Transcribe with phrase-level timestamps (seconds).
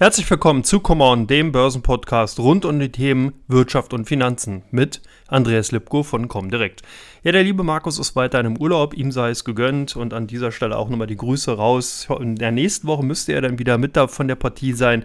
[0.00, 5.02] Herzlich willkommen zu Come On, dem Börsenpodcast rund um die Themen Wirtschaft und Finanzen mit
[5.26, 6.82] Andreas Lipko von Comdirect.
[7.24, 10.52] Ja, der liebe Markus ist weiter im Urlaub, ihm sei es gegönnt und an dieser
[10.52, 12.06] Stelle auch nochmal die Grüße raus.
[12.20, 15.04] In der nächsten Woche müsste er dann wieder mit da von der Partie sein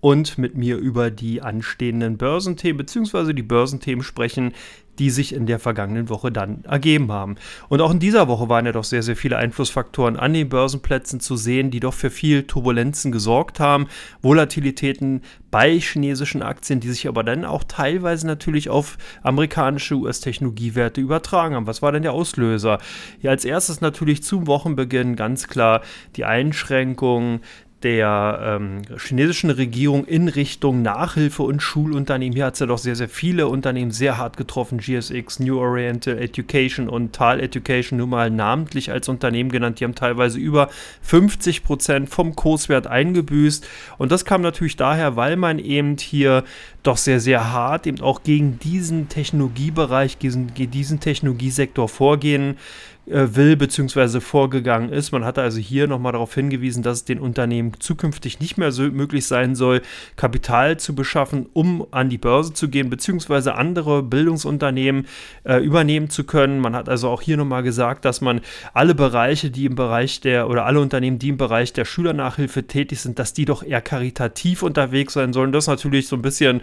[0.00, 3.34] und mit mir über die anstehenden Börsenthemen bzw.
[3.34, 4.54] die Börsenthemen sprechen,
[4.98, 7.36] die sich in der vergangenen Woche dann ergeben haben.
[7.68, 11.20] Und auch in dieser Woche waren ja doch sehr, sehr viele Einflussfaktoren an den Börsenplätzen
[11.20, 13.86] zu sehen, die doch für viel Turbulenzen gesorgt haben.
[14.20, 21.54] Volatilitäten bei chinesischen Aktien, die sich aber dann auch teilweise natürlich auf amerikanische US-Technologiewerte übertragen
[21.54, 21.66] haben.
[21.66, 22.78] Was war denn der Auslöser?
[23.20, 25.82] Ja, als erstes natürlich zum Wochenbeginn ganz klar
[26.16, 27.40] die Einschränkungen
[27.82, 32.34] der ähm, chinesischen Regierung in Richtung Nachhilfe und Schulunternehmen.
[32.34, 34.78] Hier hat es ja doch sehr, sehr viele Unternehmen sehr hart getroffen.
[34.78, 39.80] GSX, New Oriental Education und Tal Education nur mal namentlich als Unternehmen genannt.
[39.80, 40.70] Die haben teilweise über
[41.02, 43.66] 50 Prozent vom Kurswert eingebüßt.
[43.98, 46.44] Und das kam natürlich daher, weil man eben hier
[46.82, 52.56] doch sehr, sehr hart eben auch gegen diesen Technologiebereich, diesen, diesen Technologiesektor vorgehen
[53.06, 54.20] will bzw.
[54.20, 55.12] vorgegangen ist.
[55.12, 58.82] Man hatte also hier nochmal darauf hingewiesen, dass es den Unternehmen zukünftig nicht mehr so
[58.84, 59.82] möglich sein soll,
[60.16, 63.50] Kapital zu beschaffen, um an die Börse zu gehen bzw.
[63.50, 65.06] andere Bildungsunternehmen
[65.44, 66.60] äh, übernehmen zu können.
[66.60, 68.40] Man hat also auch hier nochmal gesagt, dass man
[68.72, 73.00] alle Bereiche, die im Bereich der oder alle Unternehmen, die im Bereich der Schülernachhilfe tätig
[73.00, 75.52] sind, dass die doch eher karitativ unterwegs sein sollen.
[75.52, 76.62] Das ist natürlich so ein bisschen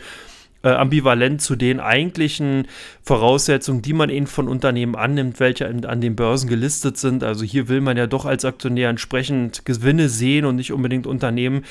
[0.62, 2.68] äh, ambivalent zu den eigentlichen
[3.02, 7.24] Voraussetzungen, die man eben von Unternehmen annimmt, welche in, an den Börsen gelistet sind.
[7.24, 11.64] Also hier will man ja doch als Aktionär entsprechend Gewinne sehen und nicht unbedingt Unternehmen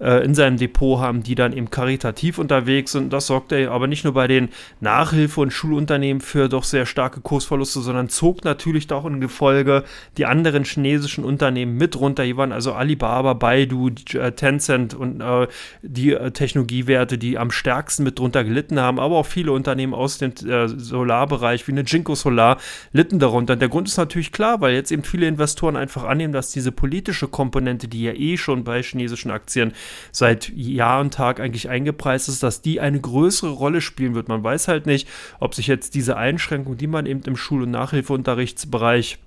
[0.00, 3.12] äh, in seinem Depot haben, die dann eben karitativ unterwegs sind.
[3.12, 4.48] Das sorgt er aber nicht nur bei den
[4.80, 9.84] Nachhilfe- und Schulunternehmen für doch sehr starke Kursverluste, sondern zog natürlich auch in Gefolge
[10.16, 12.22] die anderen chinesischen Unternehmen mit runter.
[12.22, 15.48] Hier waren also Alibaba, Baidu, Tencent und äh,
[15.82, 19.94] die äh, Technologiewerte, die am stärksten mit drunter darunter gelitten haben, aber auch viele Unternehmen
[19.94, 22.58] aus dem äh, Solarbereich wie eine Jinko Solar
[22.92, 23.54] litten darunter.
[23.54, 26.72] Und der Grund ist natürlich klar, weil jetzt eben viele Investoren einfach annehmen, dass diese
[26.72, 29.72] politische Komponente, die ja eh schon bei chinesischen Aktien
[30.12, 34.28] seit Jahr und Tag eigentlich eingepreist ist, dass die eine größere Rolle spielen wird.
[34.28, 35.08] Man weiß halt nicht,
[35.40, 39.18] ob sich jetzt diese Einschränkung, die man eben im Schul- und Nachhilfeunterrichtsbereich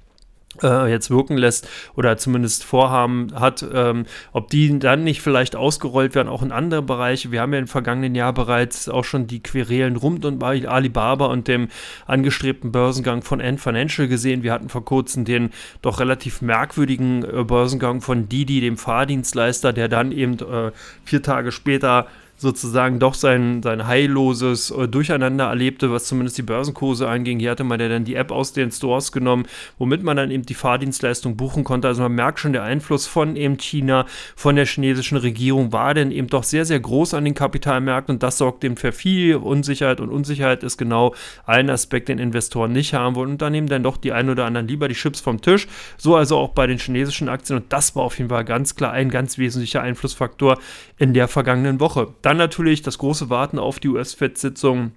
[0.62, 6.28] jetzt wirken lässt oder zumindest Vorhaben hat, ähm, ob die dann nicht vielleicht ausgerollt werden,
[6.28, 7.32] auch in andere Bereiche.
[7.32, 11.48] Wir haben ja im vergangenen Jahr bereits auch schon die Querelen rund um Alibaba und
[11.48, 11.68] dem
[12.08, 14.42] angestrebten Börsengang von Ant Financial gesehen.
[14.42, 15.52] Wir hatten vor kurzem den
[15.82, 20.72] doch relativ merkwürdigen äh, Börsengang von Didi, dem Fahrdienstleister, der dann eben äh,
[21.06, 22.08] vier Tage später
[22.40, 27.40] sozusagen doch sein, sein heilloses äh, Durcheinander erlebte, was zumindest die Börsenkurse anging.
[27.40, 29.46] Hier hatte man ja dann die App aus den Stores genommen,
[29.78, 31.90] womit man dann eben die Fahrdienstleistung buchen konnte.
[31.90, 34.06] Also man merkt schon, der Einfluss von eben China,
[34.38, 38.24] von der chinesischen Regierung war denn eben doch sehr, sehr groß an den Kapitalmärkten und
[38.24, 41.14] das sorgt eben für viel Unsicherheit und Unsicherheit ist genau
[41.46, 44.46] ein Aspekt, den Investoren nicht haben wollen und dann nehmen dann doch die einen oder
[44.46, 45.68] anderen lieber die Chips vom Tisch.
[45.98, 48.94] So also auch bei den chinesischen Aktien und das war auf jeden Fall ganz klar
[48.94, 50.58] ein ganz wesentlicher Einflussfaktor
[50.98, 52.14] in der vergangenen Woche.
[52.22, 54.92] Dann natürlich das große Warten auf die US-Fed-Sitzung,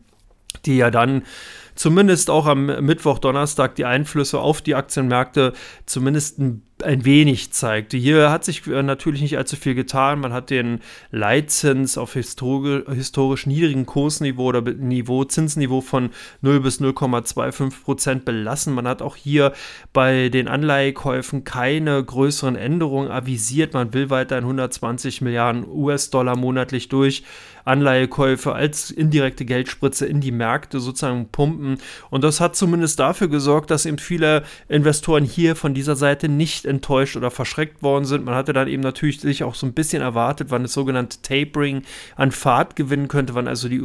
[0.67, 1.23] die ja dann
[1.75, 5.53] zumindest auch am Mittwoch, Donnerstag die Einflüsse auf die Aktienmärkte
[5.87, 7.97] zumindest ein ein wenig zeigte.
[7.97, 10.21] Hier hat sich äh, natürlich nicht allzu viel getan.
[10.21, 16.11] Man hat den Leitzins auf historisch, niedrigen Kursniveau oder Niveau, Zinsniveau von
[16.41, 18.75] 0 bis 0,25 Prozent belassen.
[18.75, 19.53] Man hat auch hier
[19.93, 23.75] bei den Anleihekäufen keine größeren Änderungen avisiert.
[23.75, 27.23] Man will weiterhin 120 Milliarden US-Dollar monatlich durch
[27.65, 31.79] Anleihekäufe als indirekte Geldspritze in die Märkte sozusagen pumpen.
[32.11, 36.65] Und das hat zumindest dafür gesorgt, dass eben viele Investoren hier von dieser Seite nicht
[36.65, 38.25] enttäuscht oder verschreckt worden sind.
[38.25, 41.83] Man hatte dann eben natürlich sich auch so ein bisschen erwartet, wann das sogenannte Tapering
[42.17, 43.83] an Fahrt gewinnen könnte, wann also die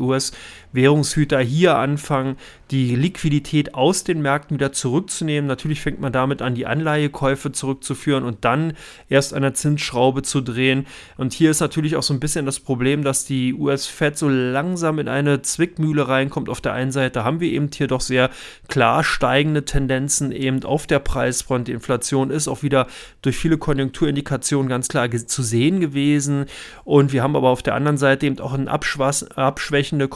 [0.77, 2.38] US-Währungshüter hier anfangen,
[2.69, 5.47] die Liquidität aus den Märkten wieder zurückzunehmen.
[5.47, 8.74] Natürlich fängt man damit an, die Anleihekäufe zurückzuführen und dann
[9.09, 10.85] erst an der Zinsschraube zu drehen.
[11.18, 15.00] Und hier ist natürlich auch so ein bisschen das Problem, dass die US-Fed so langsam
[15.00, 16.50] in eine Zwickmühle reinkommt.
[16.50, 18.30] Auf der einen Seite haben wir eben hier doch sehr
[18.68, 21.69] klar steigende Tendenzen eben auf der Preisfront.
[21.69, 22.88] Die Inflation ist auch wieder
[23.21, 26.45] durch viele Konjunkturindikationen ganz klar zu sehen gewesen.
[26.83, 30.09] Und wir haben aber auf der anderen Seite eben auch ein abschwächende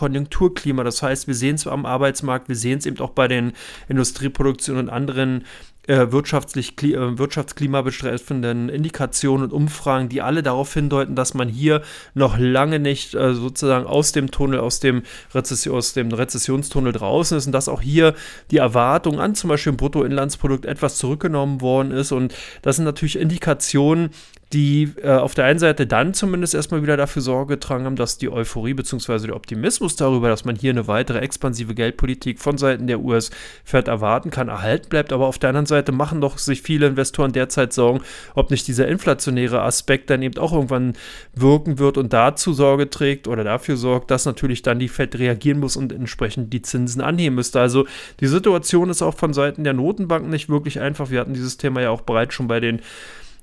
[0.51, 0.83] Konjunkturklima.
[0.83, 3.53] Das heißt, wir sehen es am Arbeitsmarkt, wir sehen es eben auch bei den
[3.87, 5.45] Industrieproduktionen und anderen
[5.87, 11.81] äh, wirtschaftlich, äh, Wirtschaftsklima betreffenden Indikationen und Umfragen, die alle darauf hindeuten, dass man hier
[12.13, 15.01] noch lange nicht äh, sozusagen aus dem Tunnel, aus dem,
[15.33, 18.13] Rezession, aus dem Rezessionstunnel draußen ist und dass auch hier
[18.51, 22.11] die Erwartung an zum Beispiel ein Bruttoinlandsprodukt etwas zurückgenommen worden ist.
[22.11, 24.11] Und das sind natürlich Indikationen,
[24.53, 28.17] die äh, auf der einen Seite dann zumindest erstmal wieder dafür Sorge getragen haben, dass
[28.17, 29.27] die Euphorie bzw.
[29.27, 34.29] der Optimismus darüber, dass man hier eine weitere expansive Geldpolitik von Seiten der US-Fed erwarten
[34.29, 35.13] kann, erhalten bleibt.
[35.13, 38.01] Aber auf der anderen Seite machen doch sich viele Investoren derzeit Sorgen,
[38.35, 40.93] ob nicht dieser inflationäre Aspekt dann eben auch irgendwann
[41.33, 45.59] wirken wird und dazu Sorge trägt oder dafür sorgt, dass natürlich dann die Fed reagieren
[45.59, 47.61] muss und entsprechend die Zinsen anheben müsste.
[47.61, 47.85] Also
[48.19, 51.09] die Situation ist auch von Seiten der Notenbanken nicht wirklich einfach.
[51.09, 52.81] Wir hatten dieses Thema ja auch bereits schon bei den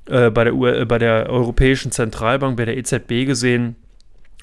[0.09, 3.77] äh, bei, der, äh, bei der Europäischen Zentralbank, bei der EZB gesehen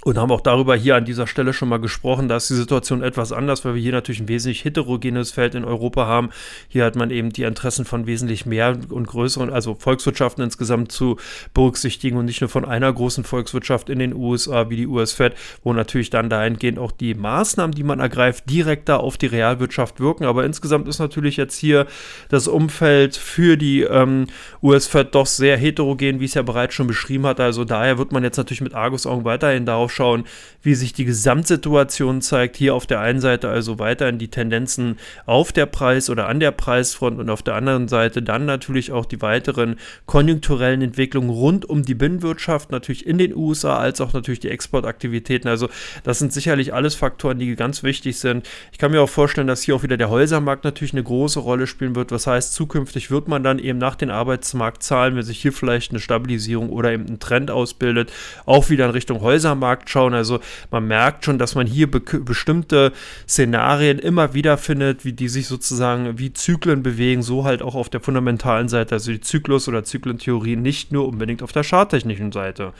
[0.05, 2.27] und haben auch darüber hier an dieser Stelle schon mal gesprochen.
[2.27, 5.65] Da ist die Situation etwas anders, weil wir hier natürlich ein wesentlich heterogenes Feld in
[5.65, 6.29] Europa haben.
[6.67, 11.17] Hier hat man eben die Interessen von wesentlich mehr und größeren, also Volkswirtschaften insgesamt zu
[11.55, 15.73] berücksichtigen und nicht nur von einer großen Volkswirtschaft in den USA wie die US-Fed, wo
[15.73, 20.25] natürlich dann dahingehend auch die Maßnahmen, die man ergreift, direkter auf die Realwirtschaft wirken.
[20.25, 21.87] Aber insgesamt ist natürlich jetzt hier
[22.29, 24.27] das Umfeld für die ähm,
[24.61, 27.43] US-Fed doch sehr heterogen, wie es ja bereits schon beschrieben hatte.
[27.43, 30.25] Also daher wird man jetzt natürlich mit Argusaugen weiterhin darauf schauen,
[30.61, 32.57] wie sich die Gesamtsituation zeigt.
[32.57, 36.51] Hier auf der einen Seite also weiterhin die Tendenzen auf der Preis- oder an der
[36.51, 39.77] Preisfront und auf der anderen Seite dann natürlich auch die weiteren
[40.07, 45.49] konjunkturellen Entwicklungen rund um die Binnenwirtschaft, natürlich in den USA, als auch natürlich die Exportaktivitäten.
[45.49, 45.69] Also
[46.03, 48.47] das sind sicherlich alles Faktoren, die ganz wichtig sind.
[48.71, 51.67] Ich kann mir auch vorstellen, dass hier auch wieder der Häusermarkt natürlich eine große Rolle
[51.67, 52.11] spielen wird.
[52.11, 55.99] Was heißt, zukünftig wird man dann eben nach den Arbeitsmarktzahlen, wenn sich hier vielleicht eine
[55.99, 58.11] Stabilisierung oder eben ein Trend ausbildet,
[58.45, 60.13] auch wieder in Richtung Häusermarkt Markt schauen.
[60.13, 60.39] Also
[60.71, 62.91] man merkt schon, dass man hier be bestimmte
[63.27, 67.89] Szenarien immer wieder findet, wie die sich sozusagen wie Zyklen bewegen, so halt auch auf
[67.89, 72.73] der fundamentalen Seite, also die Zyklus- oder Zyklentheorie nicht nur unbedingt auf der charttechnischen Seite.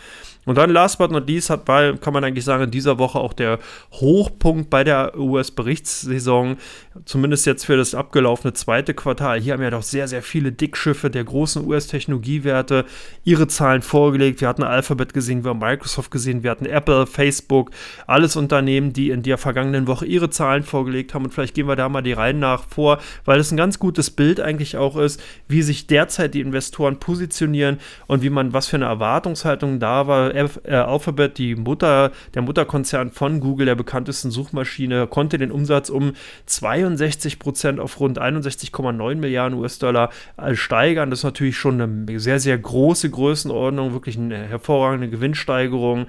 [0.46, 3.20] Und dann last but not least hat, weil, kann man eigentlich sagen, in dieser Woche
[3.20, 3.60] auch der
[3.94, 6.58] Hochpunkt bei der US-Berichtssaison,
[7.06, 9.42] zumindest jetzt für das abgelaufene zweite Quartal.
[9.42, 12.86] Hier haben ja doch sehr, sehr viele Dickschiffe der großen US-Technologiewerte
[13.24, 14.40] ihre Zahlen vorgelegt.
[14.42, 17.72] Wir hatten Alphabet gesehen, wir haben Microsoft gesehen, wir hatten Apple, Facebook,
[18.06, 21.26] alles Unternehmen, die in der vergangenen Woche ihre Zahlen vorgelegt haben.
[21.26, 24.12] Und vielleicht gehen wir da mal die Reihen nach vor, weil es ein ganz gutes
[24.12, 28.76] Bild eigentlich auch ist, wie sich derzeit die Investoren positionieren und wie man, was für
[28.76, 35.38] eine Erwartungshaltung da war Alphabet, die Mutter, der Mutterkonzern von Google, der bekanntesten Suchmaschine, konnte
[35.38, 36.14] den Umsatz um
[36.46, 41.10] 62 Prozent auf rund 61,9 Milliarden US-Dollar äh, steigern.
[41.10, 46.08] Das ist natürlich schon eine sehr, sehr große Größenordnung, wirklich eine hervorragende Gewinnsteigerung.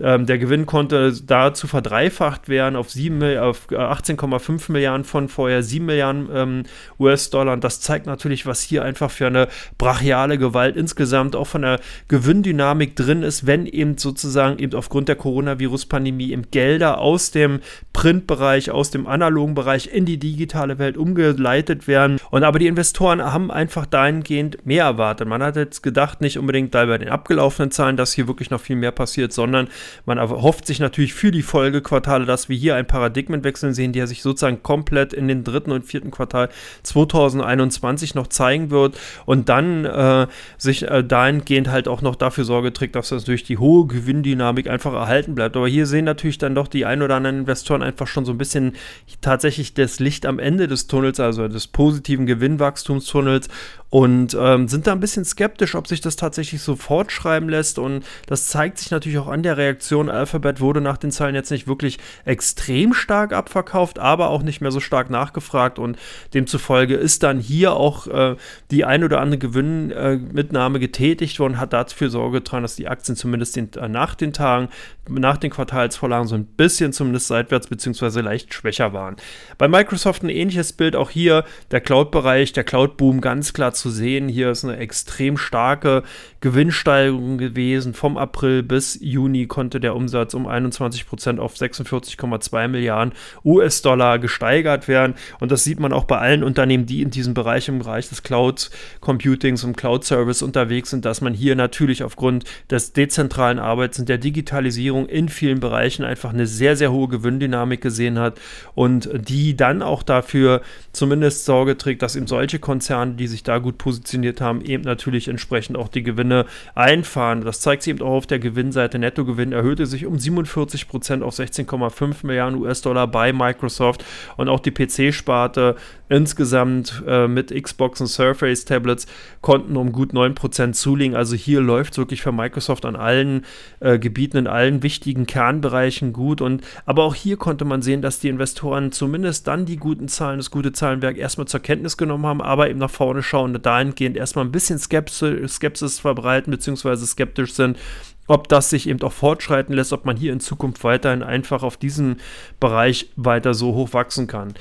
[0.00, 5.84] Ähm, der Gewinn konnte dazu verdreifacht werden auf, auf 18,5 äh, Milliarden von vorher 7
[5.84, 6.62] Milliarden ähm,
[6.98, 7.52] US-Dollar.
[7.52, 9.48] Und das zeigt natürlich, was hier einfach für eine
[9.78, 15.16] brachiale Gewalt insgesamt auch von der Gewinndynamik drin ist, wenn eben sozusagen eben aufgrund der
[15.16, 17.60] Coronavirus-Pandemie eben Gelder aus dem
[18.02, 22.18] Printbereich, aus dem analogen Bereich in die digitale Welt umgeleitet werden.
[22.32, 25.28] Und aber die Investoren haben einfach dahingehend mehr erwartet.
[25.28, 28.74] Man hat jetzt gedacht, nicht unbedingt bei den abgelaufenen Zahlen, dass hier wirklich noch viel
[28.74, 29.68] mehr passiert, sondern
[30.04, 34.22] man erhofft sich natürlich für die Folgequartale, dass wir hier einen Paradigmenwechsel sehen, der sich
[34.22, 36.48] sozusagen komplett in den dritten und vierten Quartal
[36.82, 40.26] 2021 noch zeigen wird und dann äh,
[40.58, 44.68] sich äh, dahingehend halt auch noch dafür Sorge trägt, dass das durch die hohe Gewinndynamik
[44.68, 45.56] einfach erhalten bleibt.
[45.56, 48.38] Aber hier sehen natürlich dann doch die ein oder anderen Investoren einfach schon so ein
[48.38, 48.74] bisschen
[49.20, 53.48] tatsächlich das Licht am Ende des Tunnels, also des positiven Gewinnwachstumstunnels
[53.92, 57.78] und ähm, sind da ein bisschen skeptisch, ob sich das tatsächlich so fortschreiben lässt.
[57.78, 60.08] Und das zeigt sich natürlich auch an der Reaktion.
[60.08, 64.70] Alphabet wurde nach den Zahlen jetzt nicht wirklich extrem stark abverkauft, aber auch nicht mehr
[64.70, 65.78] so stark nachgefragt.
[65.78, 65.98] Und
[66.32, 68.36] demzufolge ist dann hier auch äh,
[68.70, 73.14] die ein oder andere Gewinnmitnahme äh, getätigt worden, hat dafür Sorge getragen, dass die Aktien
[73.14, 74.70] zumindest den, äh, nach den Tagen,
[75.06, 77.81] nach den Quartalsvorlagen so ein bisschen zumindest seitwärts bzw.
[78.22, 79.16] leicht schwächer waren.
[79.58, 84.28] Bei Microsoft ein ähnliches Bild, auch hier der Cloud-Bereich, der Cloud-Boom ganz klar zu sehen.
[84.28, 86.02] Hier ist eine extrem starke
[86.40, 87.94] Gewinnsteigerung gewesen.
[87.94, 94.88] Vom April bis Juni konnte der Umsatz um 21 Prozent auf 46,2 Milliarden US-Dollar gesteigert
[94.88, 95.14] werden.
[95.40, 98.22] Und das sieht man auch bei allen Unternehmen, die in diesem Bereich, im Bereich des
[98.22, 98.70] Cloud
[99.00, 104.08] Computings und Cloud Service unterwegs sind, dass man hier natürlich aufgrund des dezentralen Arbeits und
[104.08, 108.40] der Digitalisierung in vielen Bereichen einfach eine sehr, sehr hohe Gewinndynamik gesehen hat
[108.74, 113.58] und die dann auch dafür zumindest Sorge trägt, dass eben solche Konzerne, die sich da
[113.58, 117.42] gut positioniert haben, eben natürlich entsprechend auch die Gewinne einfahren.
[117.42, 118.98] Das zeigt sich eben auch auf der Gewinnseite.
[118.98, 124.04] Nettogewinn erhöhte sich um 47 Prozent auf 16,5 Milliarden US-Dollar bei Microsoft
[124.36, 125.76] und auch die PC-Sparte
[126.12, 129.06] insgesamt äh, mit Xbox und Surface Tablets
[129.40, 131.16] konnten um gut 9 Prozent zulegen.
[131.16, 133.46] Also hier läuft wirklich für Microsoft an allen
[133.80, 136.40] äh, Gebieten, in allen wichtigen Kernbereichen gut.
[136.40, 140.38] Und aber auch hier konnte man sehen, dass die Investoren zumindest dann die guten Zahlen,
[140.38, 144.44] das gute Zahlenwerk erstmal zur Kenntnis genommen haben, aber eben nach vorne schauen dahingehend erstmal
[144.44, 147.78] ein bisschen Skepsis, Skepsis verbreiten, beziehungsweise skeptisch sind,
[148.26, 151.76] ob das sich eben auch fortschreiten lässt, ob man hier in Zukunft weiterhin einfach auf
[151.76, 152.16] diesem
[152.60, 154.54] Bereich weiter so hoch wachsen kann.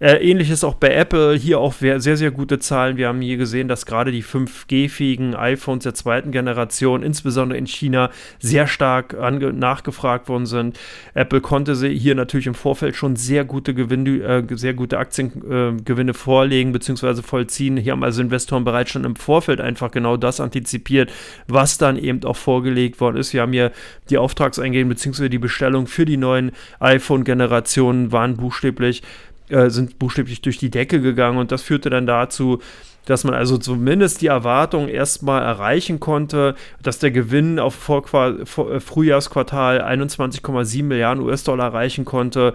[0.00, 2.96] Äh, ähnliches auch bei Apple, hier auch sehr, sehr gute Zahlen.
[2.96, 8.10] Wir haben hier gesehen, dass gerade die 5G-fähigen iPhones der zweiten Generation, insbesondere in China,
[8.38, 10.78] sehr stark nachgefragt worden sind.
[11.14, 16.14] Apple konnte hier natürlich im Vorfeld schon sehr gute Gewinne, äh, sehr gute Aktiengewinne äh,
[16.14, 17.22] vorlegen bzw.
[17.22, 17.76] vollziehen.
[17.76, 21.10] Hier haben also Investoren bereits schon im Vorfeld einfach genau das antizipiert,
[21.48, 23.32] was dann eben auch vorgelegt worden ist.
[23.32, 23.72] Wir haben hier
[24.10, 25.28] die Auftragseingehen bzw.
[25.28, 29.02] die Bestellung für die neuen iPhone-Generationen waren buchstäblich
[29.50, 32.60] äh, sind buchstäblich durch die Decke gegangen und das führte dann dazu,
[33.08, 38.80] dass man also zumindest die Erwartung erstmal erreichen konnte, dass der Gewinn auf Vorquar äh,
[38.80, 42.52] Frühjahrsquartal 21,7 Milliarden US-Dollar erreichen konnte.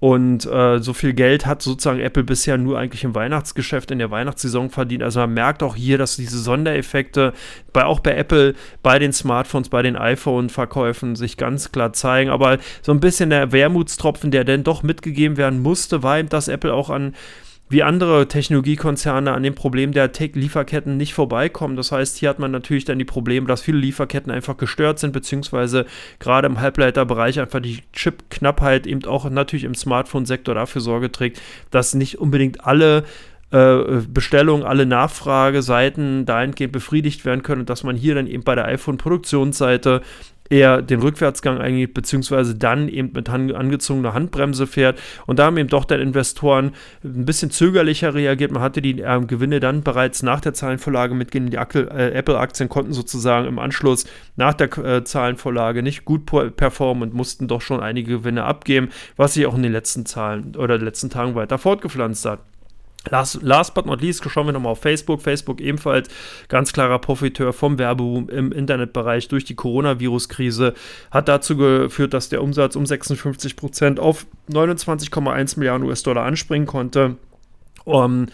[0.00, 4.10] Und äh, so viel Geld hat sozusagen Apple bisher nur eigentlich im Weihnachtsgeschäft, in der
[4.10, 5.02] Weihnachtssaison verdient.
[5.02, 7.32] Also man merkt auch hier, dass diese Sondereffekte
[7.72, 12.30] bei, auch bei Apple, bei den Smartphones, bei den iPhone-Verkäufen sich ganz klar zeigen.
[12.30, 16.48] Aber so ein bisschen der Wermutstropfen, der denn doch mitgegeben werden musste, war eben, dass
[16.48, 17.14] Apple auch an
[17.68, 21.76] wie andere Technologiekonzerne an dem Problem der Lieferketten nicht vorbeikommen.
[21.76, 25.12] Das heißt, hier hat man natürlich dann die Probleme, dass viele Lieferketten einfach gestört sind,
[25.12, 25.86] beziehungsweise
[26.18, 31.94] gerade im Halbleiterbereich einfach die Chip-Knappheit eben auch natürlich im Smartphone-Sektor dafür Sorge trägt, dass
[31.94, 33.04] nicht unbedingt alle
[33.50, 38.54] äh, Bestellungen, alle Nachfrageseiten dahingehend befriedigt werden können und dass man hier dann eben bei
[38.54, 40.02] der iPhone-Produktionsseite
[40.50, 44.98] eher den Rückwärtsgang eingeht, beziehungsweise dann eben mit angezogener Handbremse fährt.
[45.26, 46.72] Und da haben eben doch dann Investoren
[47.04, 48.50] ein bisschen zögerlicher reagiert.
[48.52, 51.50] Man hatte die äh, Gewinne dann bereits nach der Zahlenvorlage mitgehen.
[51.50, 56.26] Die äh, Apple-Aktien konnten sozusagen im Anschluss nach der äh, Zahlenvorlage nicht gut
[56.56, 60.56] performen und mussten doch schon einige Gewinne abgeben, was sich auch in den letzten Zahlen
[60.56, 62.40] oder letzten Tagen weiter fortgepflanzt hat.
[63.10, 65.22] Last, last but not least schauen wir nochmal auf Facebook.
[65.22, 66.08] Facebook ebenfalls
[66.48, 70.74] ganz klarer Profiteur vom Werbeboom im Internetbereich durch die Coronavirus-Krise.
[71.10, 77.16] Hat dazu geführt, dass der Umsatz um 56 Prozent auf 29,1 Milliarden US-Dollar anspringen konnte.
[77.84, 78.26] Um,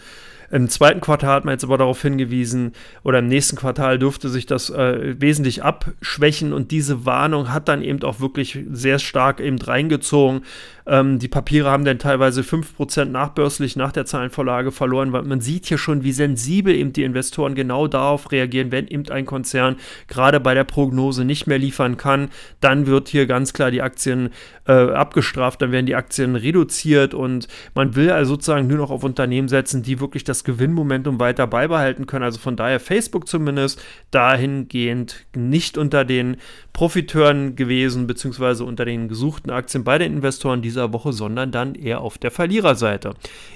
[0.51, 4.45] im zweiten Quartal hat man jetzt aber darauf hingewiesen, oder im nächsten Quartal dürfte sich
[4.45, 9.59] das äh, wesentlich abschwächen und diese Warnung hat dann eben auch wirklich sehr stark eben
[9.59, 10.43] reingezogen.
[10.87, 15.65] Ähm, die Papiere haben dann teilweise 5% nachbörslich nach der Zahlenvorlage verloren, weil man sieht
[15.65, 19.77] hier schon, wie sensibel eben die Investoren genau darauf reagieren, wenn eben ein Konzern
[20.07, 22.29] gerade bei der Prognose nicht mehr liefern kann,
[22.61, 24.29] dann wird hier ganz klar die Aktien
[24.67, 29.03] äh, abgestraft, dann werden die Aktien reduziert und man will also sozusagen nur noch auf
[29.03, 32.23] Unternehmen setzen, die wirklich das Gewinnmomentum weiter beibehalten können.
[32.23, 36.37] Also von daher Facebook zumindest dahingehend nicht unter den
[36.75, 42.01] Profiteuren gewesen, beziehungsweise unter den gesuchten Aktien bei den Investoren dieser Woche, sondern dann eher
[42.01, 43.13] auf der Verliererseite.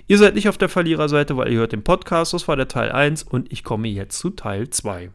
[0.08, 2.94] Ihr seid nicht auf der Verliererseite, weil ihr hört den Podcast, das war der Teil
[2.94, 5.12] 1 und ich komme jetzt zu Teil 2.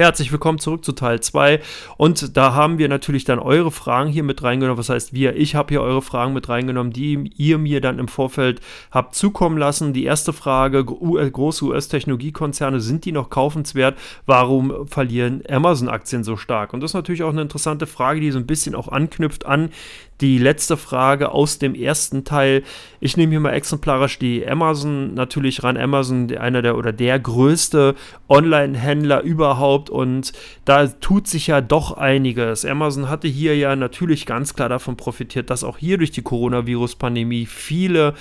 [0.00, 1.60] Herzlich willkommen zurück zu Teil 2.
[1.96, 4.78] Und da haben wir natürlich dann eure Fragen hier mit reingenommen.
[4.78, 5.34] Was heißt wir?
[5.34, 8.60] Ich habe hier eure Fragen mit reingenommen, die ihr mir dann im Vorfeld
[8.92, 9.92] habt zukommen lassen.
[9.92, 13.98] Die erste Frage: Große US-Technologiekonzerne, sind die noch kaufenswert?
[14.24, 16.74] Warum verlieren Amazon-Aktien so stark?
[16.74, 19.70] Und das ist natürlich auch eine interessante Frage, die so ein bisschen auch anknüpft an
[20.20, 22.64] die letzte Frage aus dem ersten Teil.
[22.98, 25.76] Ich nehme hier mal exemplarisch die Amazon natürlich ran.
[25.76, 27.94] Amazon, einer der oder der größte
[28.28, 30.32] Online-Händler überhaupt und
[30.64, 32.64] da tut sich ja doch einiges.
[32.64, 37.46] Amazon hatte hier ja natürlich ganz klar davon profitiert, dass auch hier durch die Coronavirus-Pandemie
[37.46, 38.14] viele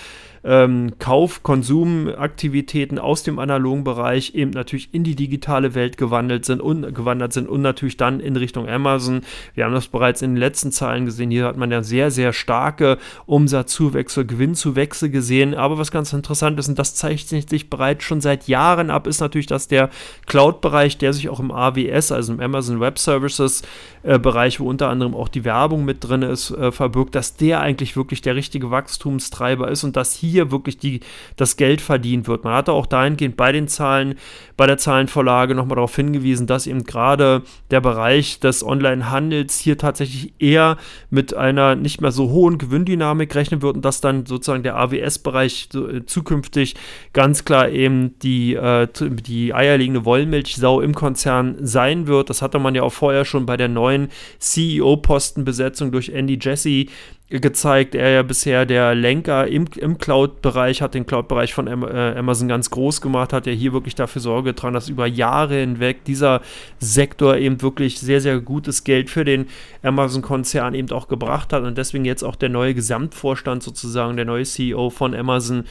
[0.43, 6.61] ähm, Kauf-, Konsumaktivitäten aus dem analogen Bereich eben natürlich in die digitale Welt gewandelt sind
[6.61, 9.21] und gewandert sind und natürlich dann in Richtung Amazon.
[9.53, 11.31] Wir haben das bereits in den letzten Zahlen gesehen.
[11.31, 15.55] Hier hat man ja sehr, sehr starke Umsatzzuwächse, Gewinnzuwächse gesehen.
[15.55, 19.19] Aber was ganz interessant ist, und das zeichnet sich bereits schon seit Jahren ab, ist
[19.19, 19.89] natürlich, dass der
[20.25, 23.63] Cloud-Bereich, der sich auch im AWS, also im Amazon Web Services
[24.07, 27.59] äh, Bereich, wo unter anderem auch die Werbung mit drin ist, äh, verbirgt, dass der
[27.59, 31.01] eigentlich wirklich der richtige Wachstumstreiber ist und dass hier wirklich die,
[31.35, 32.45] das Geld verdient wird.
[32.45, 34.15] Man hatte auch dahingehend bei den Zahlen,
[34.55, 40.31] bei der Zahlenvorlage nochmal darauf hingewiesen, dass eben gerade der Bereich des Online-Handels hier tatsächlich
[40.39, 40.77] eher
[41.09, 45.67] mit einer nicht mehr so hohen Gewinndynamik rechnen wird und dass dann sozusagen der AWS-Bereich
[45.75, 46.75] äh, zukünftig
[47.11, 52.29] ganz klar eben die, äh, die eierlegende Wollmilchsau im Konzern sein wird.
[52.29, 53.96] Das hatte man ja auch vorher schon bei der neuen
[54.39, 56.85] CEO-Postenbesetzung durch Andy Jesse
[57.29, 57.93] gezeigt.
[57.93, 62.69] Er ja bisher der Lenker im, im Cloud-Bereich, hat den Cloud-Bereich von äh, Amazon ganz
[62.69, 66.41] groß gemacht, hat ja hier wirklich dafür Sorge getragen, dass über Jahre hinweg dieser
[66.79, 69.47] Sektor eben wirklich sehr, sehr gutes Geld für den
[69.83, 74.43] Amazon-Konzern eben auch gebracht hat und deswegen jetzt auch der neue Gesamtvorstand sozusagen, der neue
[74.43, 75.65] CEO von Amazon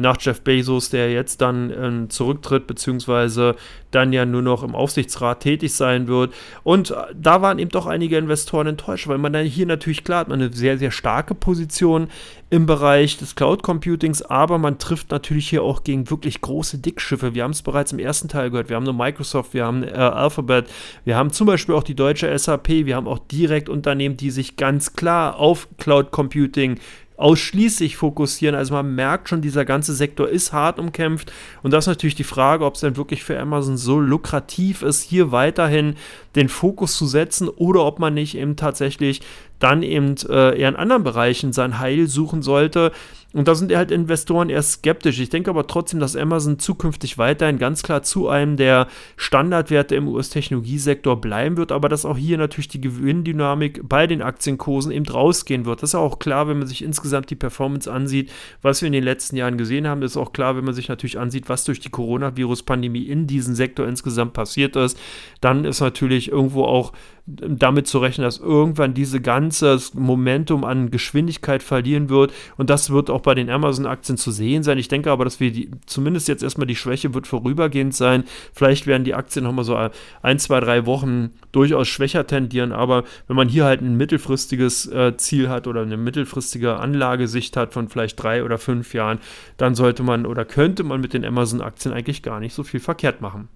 [0.00, 3.54] nach Jeff Bezos, der jetzt dann äh, zurücktritt, beziehungsweise
[3.90, 6.32] dann ja nur noch im Aufsichtsrat tätig sein wird.
[6.62, 10.20] Und äh, da waren eben doch einige Investoren enttäuscht, weil man dann hier natürlich klar
[10.20, 12.08] hat, man eine sehr, sehr starke Position
[12.48, 17.34] im Bereich des Cloud Computings, aber man trifft natürlich hier auch gegen wirklich große Dickschiffe.
[17.34, 18.68] Wir haben es bereits im ersten Teil gehört.
[18.68, 20.68] Wir haben nur Microsoft, wir haben äh, Alphabet,
[21.04, 24.56] wir haben zum Beispiel auch die deutsche SAP, wir haben auch direkt Unternehmen, die sich
[24.56, 26.78] ganz klar auf Cloud Computing
[27.20, 28.54] ausschließlich fokussieren.
[28.54, 31.30] Also man merkt schon, dieser ganze Sektor ist hart umkämpft.
[31.62, 35.02] Und das ist natürlich die Frage, ob es denn wirklich für Amazon so lukrativ ist,
[35.02, 35.96] hier weiterhin
[36.34, 39.20] den Fokus zu setzen oder ob man nicht eben tatsächlich
[39.58, 42.90] dann eben äh, eher in anderen Bereichen sein Heil suchen sollte.
[43.32, 45.20] Und da sind halt Investoren eher skeptisch.
[45.20, 50.08] Ich denke aber trotzdem, dass Amazon zukünftig weiterhin ganz klar zu einem der Standardwerte im
[50.08, 55.64] US-Technologiesektor bleiben wird, aber dass auch hier natürlich die Gewinndynamik bei den Aktienkursen eben rausgehen
[55.64, 55.82] wird.
[55.82, 58.32] Das ist auch klar, wenn man sich insgesamt die Performance ansieht,
[58.62, 60.00] was wir in den letzten Jahren gesehen haben.
[60.00, 63.54] Das ist auch klar, wenn man sich natürlich ansieht, was durch die Coronavirus-Pandemie in diesem
[63.54, 64.98] Sektor insgesamt passiert ist.
[65.40, 66.92] Dann ist natürlich irgendwo auch
[67.36, 72.32] damit zu rechnen, dass irgendwann diese ganze Momentum an Geschwindigkeit verlieren wird.
[72.56, 74.78] Und das wird auch bei den Amazon-Aktien zu sehen sein.
[74.78, 78.24] Ich denke aber, dass wir die, zumindest jetzt erstmal die Schwäche wird vorübergehend sein.
[78.52, 79.76] Vielleicht werden die Aktien nochmal so
[80.22, 82.72] ein, zwei, drei Wochen durchaus schwächer tendieren.
[82.72, 87.72] Aber wenn man hier halt ein mittelfristiges äh, Ziel hat oder eine mittelfristige Anlagesicht hat
[87.72, 89.18] von vielleicht drei oder fünf Jahren,
[89.56, 93.20] dann sollte man oder könnte man mit den Amazon-Aktien eigentlich gar nicht so viel verkehrt
[93.20, 93.48] machen.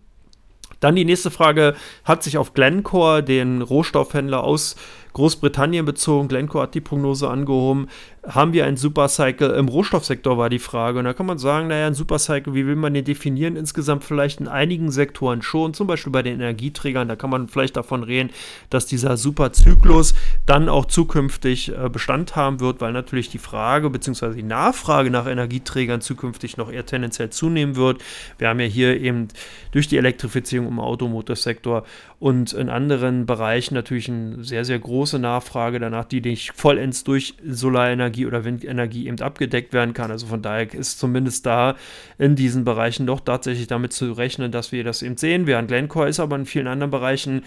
[0.85, 4.77] Dann die nächste Frage hat sich auf Glencore, den Rohstoffhändler aus
[5.15, 6.29] Großbritannien bezogen.
[6.29, 7.89] Glencore hat die Prognose angehoben.
[8.27, 10.99] Haben wir einen Supercycle im Rohstoffsektor, war die Frage.
[10.99, 13.55] Und da kann man sagen, naja, ein Supercycle, wie will man den definieren?
[13.55, 17.07] Insgesamt vielleicht in einigen Sektoren schon, zum Beispiel bei den Energieträgern.
[17.07, 18.31] Da kann man vielleicht davon reden,
[18.71, 20.15] dass dieser Superzyklus
[20.47, 24.35] dann auch zukünftig äh, Bestand haben wird, weil natürlich die Frage bzw.
[24.35, 28.03] die Nachfrage nach Energieträgern zukünftig noch eher tendenziell zunehmen wird.
[28.39, 29.29] Wir haben ja hier eben
[29.71, 31.85] durch die Elektrifizierung im Automotorsektor
[32.19, 37.35] und in anderen Bereichen natürlich eine sehr, sehr große Nachfrage danach, die nicht vollends durch
[37.47, 40.11] Solarenergie oder Windenergie eben abgedeckt werden kann.
[40.11, 41.77] Also von daher ist zumindest da
[42.17, 45.67] in diesen Bereichen doch tatsächlich damit zu rechnen, dass wir das eben sehen werden.
[45.67, 47.43] Glencore ist aber in vielen anderen Bereichen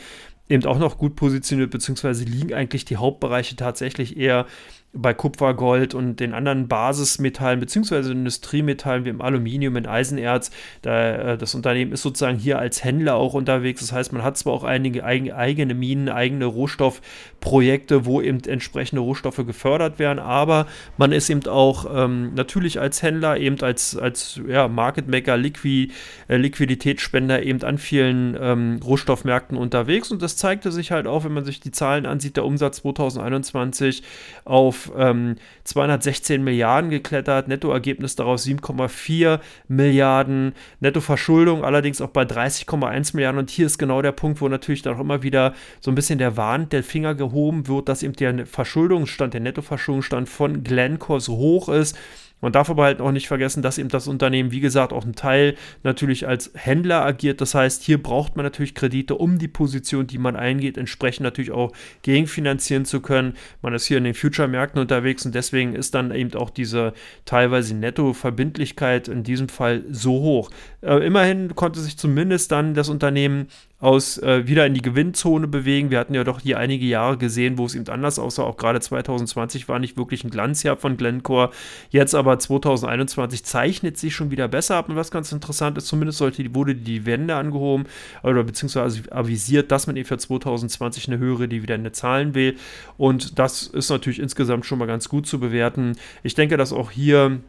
[0.49, 4.45] eben auch noch gut positioniert, beziehungsweise liegen eigentlich die Hauptbereiche tatsächlich eher
[4.93, 10.49] bei Kupfer, Gold und den anderen Basismetallen beziehungsweise Industriemetallen wie im Aluminium, in Eisenerz.
[10.81, 13.81] Da, äh, das Unternehmen ist sozusagen hier als Händler auch unterwegs.
[13.81, 19.45] Das heißt, man hat zwar auch einige eigene Minen, eigene Rohstoffprojekte, wo eben entsprechende Rohstoffe
[19.45, 24.67] gefördert werden, aber man ist eben auch ähm, natürlich als Händler, eben als, als ja,
[24.67, 25.91] Market Maker, Liqui,
[26.27, 31.33] äh, Liquiditätsspender eben an vielen ähm, Rohstoffmärkten unterwegs und das zeigte sich halt auch, wenn
[31.33, 34.03] man sich die Zahlen ansieht, der Umsatz 2021
[34.45, 43.39] auf ähm, 216 Milliarden geklettert, Nettoergebnis daraus 7,4 Milliarden, Nettoverschuldung allerdings auch bei 30,1 Milliarden.
[43.39, 46.19] Und hier ist genau der Punkt, wo natürlich dann auch immer wieder so ein bisschen
[46.19, 51.37] der Warn, der Finger gehoben wird, dass eben der Verschuldungsstand, der Nettoverschuldungsstand von Glencore so
[51.37, 51.97] hoch ist
[52.41, 55.15] man darf aber halt auch nicht vergessen, dass eben das Unternehmen, wie gesagt, auch ein
[55.15, 57.41] Teil natürlich als Händler agiert.
[57.41, 61.51] Das heißt, hier braucht man natürlich Kredite, um die Position, die man eingeht, entsprechend natürlich
[61.51, 61.71] auch
[62.03, 63.33] gegenfinanzieren zu können.
[63.61, 66.93] Man ist hier in den Future-Märkten unterwegs und deswegen ist dann eben auch diese
[67.25, 70.51] teilweise Netto-Verbindlichkeit in diesem Fall so hoch.
[70.81, 73.47] Äh, immerhin konnte sich zumindest dann das Unternehmen
[73.79, 75.91] aus äh, wieder in die Gewinnzone bewegen.
[75.91, 78.43] Wir hatten ja doch hier einige Jahre gesehen, wo es eben anders aussah.
[78.43, 81.51] Auch gerade 2020 war nicht wirklich ein Glanzjahr von Glencore.
[81.91, 84.89] Jetzt aber 2021 zeichnet sich schon wieder besser ab.
[84.89, 87.85] Und was ganz interessant ist, zumindest sollte, wurde die Wende angehoben
[88.23, 92.55] oder beziehungsweise avisiert, dass man eben für 2020 eine höhere Dividende zahlen will.
[92.97, 95.93] Und das ist natürlich insgesamt schon mal ganz gut zu bewerten.
[96.23, 97.41] Ich denke, dass auch hier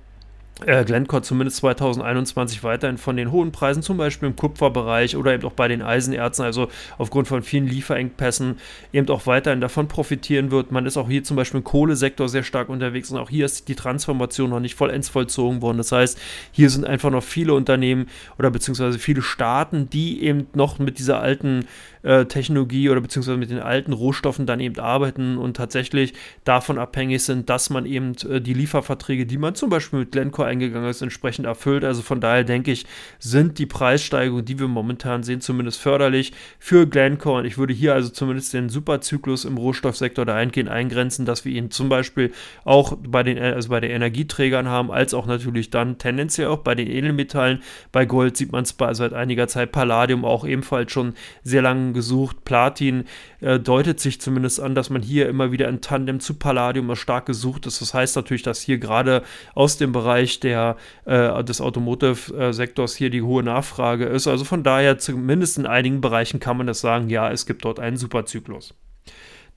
[0.67, 5.45] äh, Glencore zumindest 2021 weiterhin von den hohen Preisen, zum Beispiel im Kupferbereich oder eben
[5.45, 6.69] auch bei den Eisenerzen, also
[6.99, 8.57] aufgrund von vielen Lieferengpässen,
[8.93, 10.73] eben auch weiterhin davon profitieren wird.
[10.73, 13.69] Man ist auch hier zum Beispiel im Kohlesektor sehr stark unterwegs und auch hier ist
[13.69, 15.79] die Transformation noch nicht vollends vollzogen worden.
[15.79, 16.19] Das heißt,
[16.51, 18.07] hier sind einfach noch viele Unternehmen
[18.39, 21.67] oder beziehungsweise viele Staaten, die eben noch mit dieser alten
[22.03, 27.23] äh, Technologie oder beziehungsweise mit den alten Rohstoffen dann eben arbeiten und tatsächlich davon abhängig
[27.23, 31.03] sind, dass man eben äh, die Lieferverträge, die man zum Beispiel mit Glencore eingegangen ist,
[31.03, 31.85] entsprechend erfüllt.
[31.85, 32.87] Also von daher denke ich,
[33.19, 37.41] sind die Preissteigerungen, die wir momentan sehen, zumindest förderlich für Glencore.
[37.41, 41.71] Und ich würde hier also zumindest den Superzyklus im Rohstoffsektor dahingehend eingrenzen, dass wir ihn
[41.71, 42.33] zum Beispiel
[42.65, 46.75] auch bei den, also bei den Energieträgern haben, als auch natürlich dann tendenziell auch bei
[46.75, 47.63] den Edelmetallen.
[47.93, 52.45] Bei Gold sieht man es seit einiger Zeit, Palladium auch ebenfalls schon sehr lange gesucht.
[52.45, 53.05] Platin
[53.41, 57.27] äh, deutet sich zumindest an, dass man hier immer wieder in Tandem zu Palladium stark
[57.27, 57.81] gesucht ist.
[57.81, 59.23] Das heißt natürlich, dass hier gerade
[59.55, 64.27] aus dem Bereich der, äh, des Automotive-Sektors hier die hohe Nachfrage ist.
[64.27, 67.81] Also von daher, zumindest in einigen Bereichen kann man das sagen, ja, es gibt dort
[67.81, 68.75] einen Superzyklus.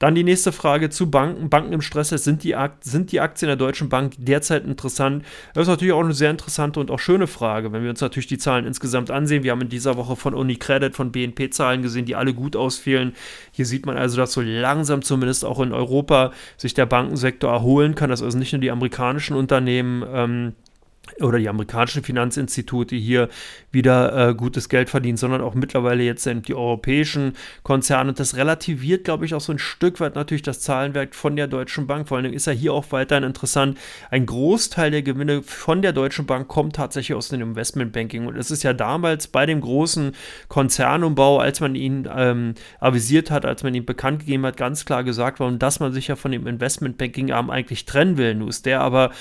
[0.02, 1.52] Dann die nächste Frage zu Banken.
[1.52, 5.24] Banken im Stress sind die, sind die Aktien der Deutschen Bank derzeit interessant?
[5.54, 8.26] Das ist natürlich auch eine sehr interessante und auch schöne Frage, wenn wir uns natürlich
[8.26, 9.44] die Zahlen insgesamt ansehen.
[9.44, 13.13] Wir haben in dieser Woche von UniCredit, von BNP Zahlen gesehen, die alle gut ausfielen.
[13.52, 17.94] Hier sieht man also, dass so langsam zumindest auch in Europa sich der Bankensektor erholen
[17.94, 20.54] kann, dass also nicht nur die amerikanischen Unternehmen ähm,
[21.19, 23.30] oder die amerikanischen Finanzinstitute hier
[23.71, 28.10] wieder äh, gutes Geld verdienen, sondern auch mittlerweile jetzt sind die europäischen Konzerne.
[28.10, 31.47] Und das relativiert, glaube ich, auch so ein Stück weit natürlich das Zahlenwerk von der
[31.47, 32.08] Deutschen Bank.
[32.08, 33.78] Vor allem ist ja hier auch weiterhin interessant.
[34.10, 38.28] Ein Großteil der Gewinne von der Deutschen Bank kommt tatsächlich aus dem Investmentbanking.
[38.28, 40.13] Und es ist ja damals bei dem großen
[40.47, 45.04] Konzernumbau, als man ihn ähm, avisiert hat, als man ihn bekannt gegeben hat, ganz klar
[45.04, 48.36] gesagt worden, dass man sich ja von dem Investmentbanking-Arm eigentlich trennen will.
[48.36, 49.12] Nun ist der aber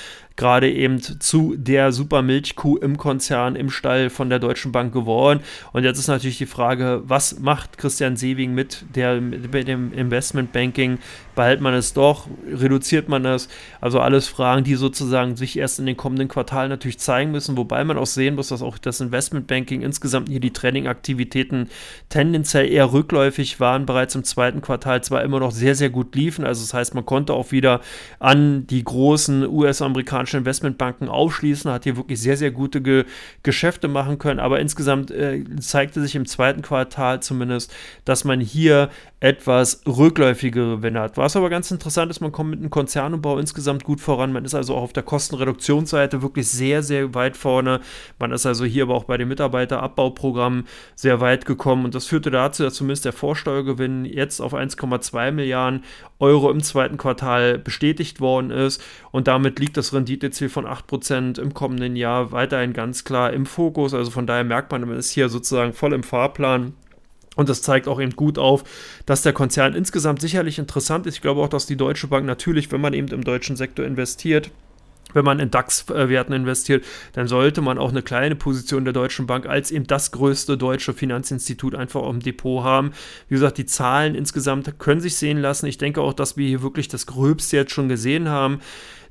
[0.41, 5.41] gerade eben zu der Supermilchkuh im Konzern, im Stall von der Deutschen Bank geworden.
[5.75, 10.99] Und jetzt ist natürlich die Frage, was macht Christian Sewing mit, der, mit dem Investmentbanking?
[11.35, 12.27] Behält man es doch?
[12.51, 13.51] Reduziert man es?
[13.83, 17.85] Also alles Fragen, die sozusagen sich erst in den kommenden Quartalen natürlich zeigen müssen, wobei
[17.85, 21.69] man auch sehen muss, dass auch das Investmentbanking insgesamt hier die Trading-Aktivitäten
[22.09, 26.47] tendenziell eher rückläufig waren, bereits im zweiten Quartal zwar immer noch sehr, sehr gut liefen.
[26.47, 27.83] Also das heißt, man konnte auch wieder
[28.19, 33.05] an die großen US-amerikanischen amerikanische Investmentbanken aufschließen, hat hier wirklich sehr, sehr gute Ge
[33.43, 34.41] Geschäfte machen können.
[34.41, 37.73] Aber insgesamt äh, zeigte sich im zweiten Quartal zumindest,
[38.05, 38.91] dass man hier
[39.23, 41.19] etwas rückläufigere Gewinne hat.
[41.19, 44.33] Was aber ganz interessant ist, man kommt mit dem Konzernumbau insgesamt gut voran.
[44.33, 47.81] Man ist also auch auf der Kostenreduktionsseite wirklich sehr, sehr weit vorne.
[48.19, 51.85] Man ist also hier aber auch bei den Mitarbeiterabbauprogrammen sehr weit gekommen.
[51.85, 55.85] Und das führte dazu, dass zumindest der Vorsteuergewinn jetzt auf 1,2 Milliarden
[56.19, 58.83] Euro im zweiten Quartal bestätigt worden ist.
[59.11, 63.93] Und damit liegt das Renditeziel von 8% im kommenden Jahr weiterhin ganz klar im Fokus.
[63.93, 66.73] Also von daher merkt man, man ist hier sozusagen voll im Fahrplan.
[67.41, 68.65] Und das zeigt auch eben gut auf,
[69.07, 71.15] dass der Konzern insgesamt sicherlich interessant ist.
[71.15, 74.51] Ich glaube auch, dass die Deutsche Bank natürlich, wenn man eben im deutschen Sektor investiert,
[75.15, 79.47] wenn man in DAX-Werten investiert, dann sollte man auch eine kleine Position der Deutschen Bank
[79.47, 82.93] als eben das größte deutsche Finanzinstitut einfach auf dem Depot haben.
[83.29, 85.65] Wie gesagt, die Zahlen insgesamt können sich sehen lassen.
[85.65, 88.61] Ich denke auch, dass wir hier wirklich das Gröbste jetzt schon gesehen haben.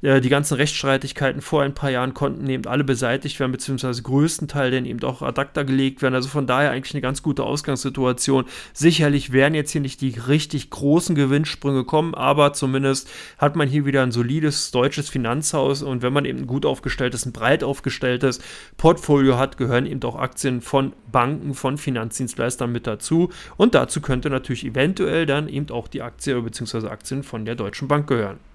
[0.02, 4.74] Äh, die ganzen Rechtsstreitigkeiten vor ein paar Jahren konnten eben alle beseitigt werden, beziehungsweise größtenteils
[4.74, 6.16] dann eben auch ad acta gelegt werden.
[6.16, 8.46] Also von daher eigentlich eine ganz gute Ausgangssituation.
[8.74, 13.86] Sicherlich werden jetzt hier nicht die richtig großen Gewinnsprünge kommen, aber zumindest hat man hier
[13.86, 18.40] wieder ein solides deutsches Finanzhaus und wenn man eben ein gut aufgestelltes, ein breit aufgestelltes
[18.78, 24.30] Portfolio hat, gehören eben auch Aktien von Banken, von Finanzdienstleistern mit dazu und dazu könnte
[24.30, 26.88] natürlich eventuell dann eben auch die Aktie bzw.
[26.88, 28.49] Aktien von der Deutschen Bank gehören.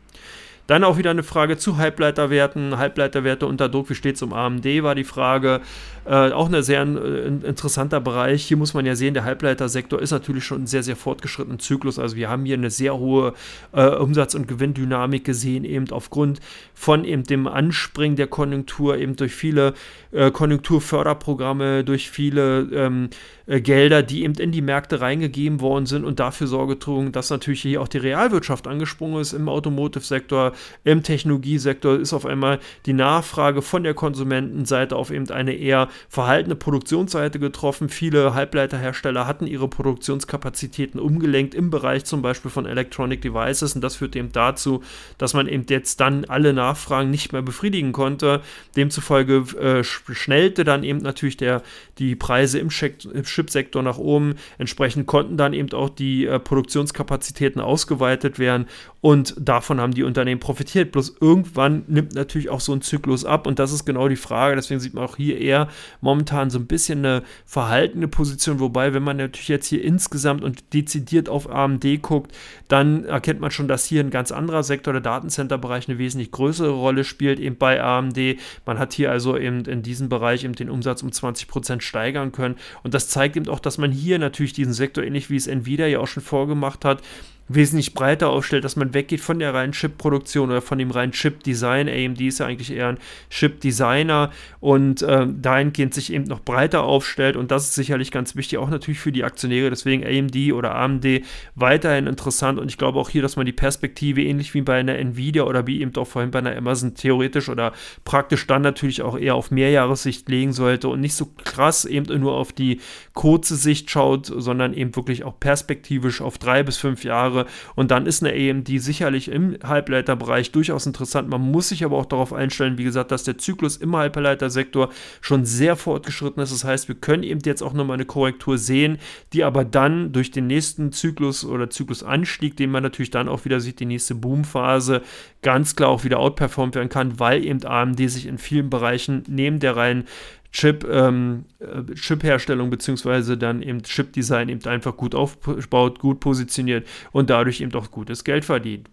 [0.67, 2.79] Dann auch wieder eine Frage zu Halbleiterwerten.
[2.79, 5.61] Halbleiterwerte unter Druck, wie steht es um AMD, war die Frage.
[6.07, 8.47] Äh, auch ein sehr äh, interessanter Bereich.
[8.47, 11.99] Hier muss man ja sehen, der Halbleitersektor ist natürlich schon ein sehr, sehr fortgeschrittenen Zyklus.
[11.99, 13.35] Also wir haben hier eine sehr hohe
[13.73, 16.41] äh, Umsatz- und Gewinndynamik gesehen, eben aufgrund
[16.73, 19.75] von eben dem Anspringen der Konjunktur, eben durch viele
[20.13, 23.11] äh, Konjunkturförderprogramme, durch viele ähm,
[23.47, 27.31] äh, Gelder, die eben in die Märkte reingegeben worden sind und dafür Sorge trugen, dass
[27.31, 30.53] natürlich hier auch die Realwirtschaft angesprungen ist im Automotive-Sektor,
[30.85, 36.55] im Technologiesektor ist auf einmal die Nachfrage von der Konsumentenseite auf eben eine eher verhaltene
[36.55, 37.89] Produktionsseite getroffen.
[37.89, 43.97] Viele Halbleiterhersteller hatten ihre Produktionskapazitäten umgelenkt im Bereich zum Beispiel von Electronic Devices und das
[43.97, 44.83] führt eben dazu,
[45.19, 48.41] dass man eben jetzt dann alle Nachfragen nicht mehr befriedigen konnte.
[48.77, 51.63] Demzufolge äh, schnellte dann eben natürlich der,
[51.99, 52.71] die Preise im,
[53.13, 54.35] im Chipsektor nach oben.
[54.59, 58.67] Entsprechend konnten dann eben auch die äh, Produktionskapazitäten ausgeweitet werden
[59.01, 60.93] und davon haben die Unternehmen profitiert.
[60.93, 64.57] Bloß irgendwann nimmt natürlich auch so ein Zyklus ab und das ist genau die Frage.
[64.57, 65.69] Deswegen sieht man auch hier eher
[66.01, 68.61] momentan so ein bisschen eine verhaltene Position.
[68.61, 72.33] Wobei, wenn man natürlich jetzt hier insgesamt und dezidiert auf AMD guckt,
[72.69, 76.71] dann erkennt man schon, dass hier ein ganz anderer Sektor, der Datencenter-Bereich, eine wesentlich größere
[76.71, 78.19] Rolle spielt, eben bei AMD.
[78.65, 82.57] Man hat hier also eben in diesem Bereich eben den Umsatz um 20% steigern können.
[82.83, 85.87] Und das zeigt eben auch, dass man hier natürlich diesen Sektor, ähnlich wie es Nvidia
[85.87, 87.03] ja auch schon vorgemacht hat,
[87.49, 91.89] wesentlich breiter aufstellt, dass man weggeht von der reinen Chip-Produktion oder von dem reinen Chip-Design.
[91.89, 94.31] AMD ist ja eigentlich eher ein Chip-Designer
[94.61, 98.71] und äh, dahingehend sich eben noch breiter aufstellt und das ist sicherlich ganz wichtig, auch
[98.71, 99.69] natürlich für die Aktionäre.
[99.69, 101.23] Deswegen AMD oder AMD
[101.55, 104.97] weiterhin interessant und ich glaube auch hier, dass man die Perspektive ähnlich wie bei einer
[104.97, 107.73] Nvidia oder wie eben auch vorhin bei einer Amazon theoretisch oder
[108.05, 112.33] praktisch dann natürlich auch eher auf Mehrjahressicht legen sollte und nicht so krass eben nur
[112.33, 112.81] auf die
[113.13, 117.47] kurze Sicht schaut, sondern eben wirklich auch perspektivisch auf drei bis fünf Jahre Jahre.
[117.75, 121.29] Und dann ist eine AMD sicherlich im Halbleiterbereich durchaus interessant.
[121.29, 125.45] Man muss sich aber auch darauf einstellen, wie gesagt, dass der Zyklus im Halbleitersektor schon
[125.45, 126.53] sehr fortgeschritten ist.
[126.53, 128.99] Das heißt, wir können eben jetzt auch nochmal eine Korrektur sehen,
[129.33, 133.61] die aber dann durch den nächsten Zyklus oder Zyklusanstieg, den man natürlich dann auch wieder
[133.61, 135.03] sieht, die nächste Boomphase,
[135.43, 139.61] ganz klar auch wieder outperformt werden kann, weil eben AMD sich in vielen Bereichen neben
[139.61, 140.05] der reinen
[140.55, 147.29] Chip, ähm, äh, Chip-Herstellung beziehungsweise dann eben Chip-Design eben einfach gut aufbaut, gut positioniert und
[147.29, 148.89] dadurch eben auch gutes Geld verdient.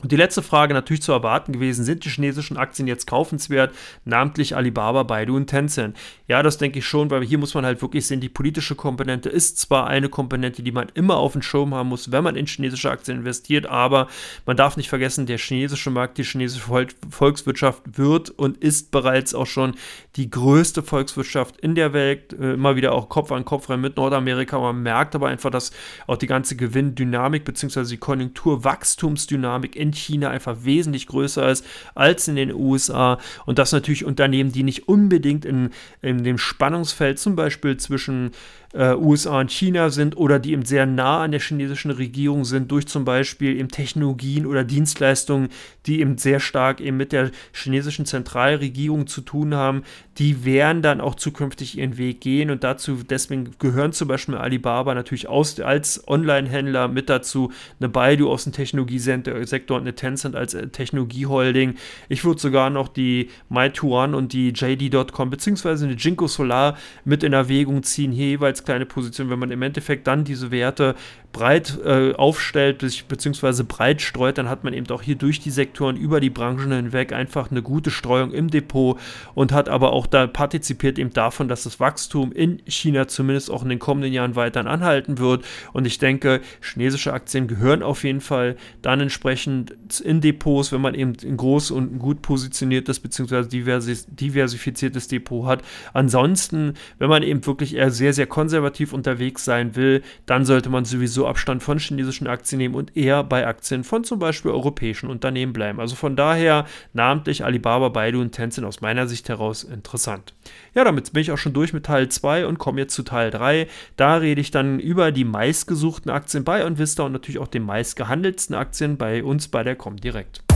[0.00, 4.54] Und die letzte Frage natürlich zu erwarten gewesen, sind die chinesischen Aktien jetzt kaufenswert, namentlich
[4.54, 5.96] Alibaba, Baidu und Tencent?
[6.28, 9.28] Ja, das denke ich schon, weil hier muss man halt wirklich sehen, die politische Komponente
[9.28, 12.46] ist zwar eine Komponente, die man immer auf dem Schirm haben muss, wenn man in
[12.46, 14.06] chinesische Aktien investiert, aber
[14.46, 19.46] man darf nicht vergessen, der chinesische Markt, die chinesische Volkswirtschaft wird und ist bereits auch
[19.46, 19.74] schon
[20.14, 23.96] die größte Volkswirtschaft in der Welt, äh, immer wieder auch Kopf an Kopf rein mit
[23.96, 24.58] Nordamerika.
[24.58, 25.72] Man merkt aber einfach, dass
[26.06, 27.84] auch die ganze Gewinndynamik bzw.
[27.84, 33.72] die Konjunkturwachstumsdynamik in in China einfach wesentlich größer ist als in den USA und das
[33.72, 35.70] natürlich Unternehmen, die nicht unbedingt in,
[36.02, 38.32] in dem Spannungsfeld zum Beispiel zwischen
[38.74, 42.70] äh, USA und China sind oder die eben sehr nah an der chinesischen Regierung sind,
[42.70, 45.48] durch zum Beispiel eben Technologien oder Dienstleistungen,
[45.86, 49.84] die eben sehr stark eben mit der chinesischen Zentralregierung zu tun haben,
[50.18, 54.94] die werden dann auch zukünftig ihren Weg gehen und dazu, deswegen gehören zum Beispiel Alibaba
[54.94, 60.54] natürlich aus, als Online-Händler mit dazu, eine Baidu aus dem Technologiesektor und eine Tencent als
[60.54, 61.74] äh, Technologieholding.
[62.08, 67.32] Ich würde sogar noch die Meituan und die JD.com beziehungsweise eine Jinko Solar mit in
[67.32, 70.94] Erwägung ziehen, hier jeweils als kleine Position, wenn man im Endeffekt dann diese Werte
[71.32, 75.96] breit äh, aufstellt, beziehungsweise breit streut, dann hat man eben auch hier durch die Sektoren
[75.96, 78.98] über die Branchen hinweg einfach eine gute Streuung im Depot
[79.34, 83.62] und hat aber auch da partizipiert eben davon, dass das Wachstum in China zumindest auch
[83.62, 85.44] in den kommenden Jahren weiter anhalten wird.
[85.72, 90.94] Und ich denke, chinesische Aktien gehören auf jeden Fall dann entsprechend in Depots, wenn man
[90.94, 95.62] eben ein groß und gut positioniertes beziehungsweise diversifiziertes Depot hat.
[95.92, 98.47] Ansonsten, wenn man eben wirklich eher sehr, sehr konservativ
[98.92, 103.46] unterwegs sein will, dann sollte man sowieso Abstand von chinesischen Aktien nehmen und eher bei
[103.46, 105.80] Aktien von zum Beispiel europäischen Unternehmen bleiben.
[105.80, 110.34] Also von daher namentlich Alibaba, Baidu und Tencent aus meiner Sicht heraus interessant.
[110.74, 113.30] Ja, damit bin ich auch schon durch mit Teil 2 und komme jetzt zu Teil
[113.30, 113.68] 3.
[113.96, 118.54] Da rede ich dann über die meistgesuchten Aktien bei OnVista und natürlich auch den meistgehandelten
[118.54, 120.47] Aktien bei uns bei der Comdirect.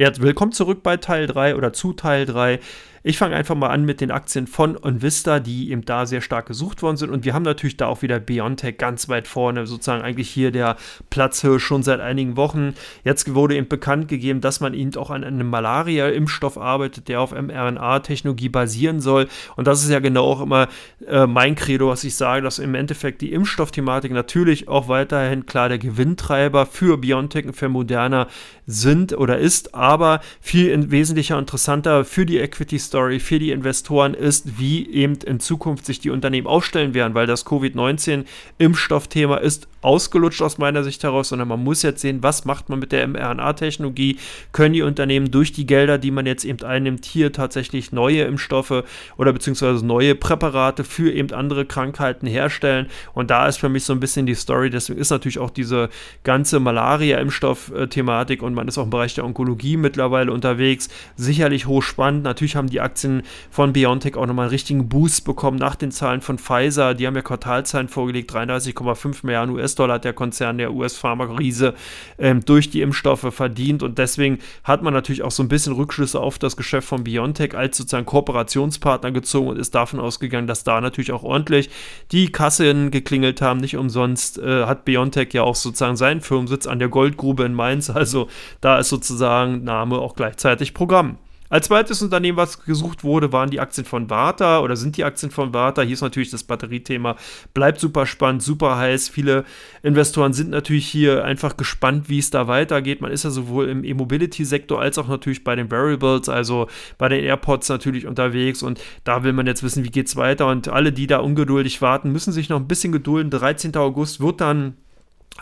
[0.00, 2.58] Ja, willkommen zurück bei Teil 3 oder zu Teil 3.
[3.02, 6.44] Ich fange einfach mal an mit den Aktien von Onvista, die eben da sehr stark
[6.44, 7.08] gesucht worden sind.
[7.08, 10.76] Und wir haben natürlich da auch wieder BioNTech ganz weit vorne, sozusagen eigentlich hier der
[11.08, 12.74] Platzhirsch schon seit einigen Wochen.
[13.02, 17.32] Jetzt wurde eben bekannt gegeben, dass man eben auch an einem Malaria-Impfstoff arbeitet, der auf
[17.32, 19.28] mRNA-Technologie basieren soll.
[19.56, 20.68] Und das ist ja genau auch immer
[21.06, 25.70] äh, mein Credo, was ich sage, dass im Endeffekt die Impfstoffthematik natürlich auch weiterhin klar
[25.70, 28.26] der Gewinntreiber für BioNTech und für Moderna
[28.66, 34.58] sind oder ist, aber viel wesentlicher interessanter für die Equities Story für die Investoren ist,
[34.58, 40.58] wie eben in Zukunft sich die Unternehmen aufstellen werden, weil das Covid-19-Impfstoffthema ist ausgelutscht aus
[40.58, 44.18] meiner Sicht heraus, sondern man muss jetzt sehen, was macht man mit der mRNA-Technologie,
[44.52, 48.84] können die Unternehmen durch die Gelder, die man jetzt eben einnimmt, hier tatsächlich neue Impfstoffe
[49.16, 52.86] oder beziehungsweise neue Präparate für eben andere Krankheiten herstellen?
[53.14, 55.88] Und da ist für mich so ein bisschen die Story, deswegen ist natürlich auch diese
[56.24, 62.56] ganze Malaria-Impfstoff-Thematik und man ist auch im Bereich der Onkologie mittlerweile unterwegs, sicherlich hochspannend, natürlich
[62.56, 66.38] haben die Aktien von BioNTech auch nochmal einen richtigen Boost bekommen nach den Zahlen von
[66.38, 66.94] Pfizer.
[66.94, 71.74] Die haben ja Quartalzahlen vorgelegt, 33,5 Milliarden US-Dollar hat der Konzern, der US-Pharma-Riese,
[72.18, 76.20] ähm, durch die Impfstoffe verdient und deswegen hat man natürlich auch so ein bisschen Rückschlüsse
[76.20, 80.80] auf das Geschäft von BioNTech als sozusagen Kooperationspartner gezogen und ist davon ausgegangen, dass da
[80.80, 81.70] natürlich auch ordentlich
[82.12, 83.60] die Kassen geklingelt haben.
[83.60, 87.90] Nicht umsonst äh, hat BioNTech ja auch sozusagen seinen Firmensitz an der Goldgrube in Mainz,
[87.90, 88.28] also
[88.60, 91.18] da ist sozusagen Name auch gleichzeitig Programm.
[91.50, 95.32] Als zweites Unternehmen, was gesucht wurde, waren die Aktien von Warta oder sind die Aktien
[95.32, 95.82] von Warta.
[95.82, 97.16] Hier ist natürlich das Batteriethema,
[97.54, 99.08] bleibt super spannend, super heiß.
[99.08, 99.44] Viele
[99.82, 103.00] Investoren sind natürlich hier einfach gespannt, wie es da weitergeht.
[103.00, 107.24] Man ist ja sowohl im E-Mobility-Sektor als auch natürlich bei den Variables, also bei den
[107.24, 110.92] AirPods natürlich unterwegs und da will man jetzt wissen, wie geht es weiter und alle,
[110.92, 113.28] die da ungeduldig warten, müssen sich noch ein bisschen gedulden.
[113.28, 113.76] 13.
[113.76, 114.76] August wird dann